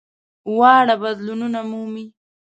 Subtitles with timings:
[0.57, 2.05] واړه بدلونونه مومي.